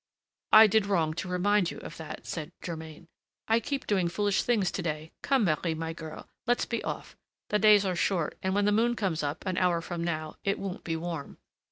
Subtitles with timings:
[0.51, 3.07] "I did wrong to remind you of that," said Germain,
[3.47, 5.11] "I keep doing foolish things to day!
[5.21, 7.15] Come, Marie, my girl, let's be off;
[7.49, 10.57] the days are short, and when the moon comes up, an hour from now, it
[10.57, 11.37] won't be warm."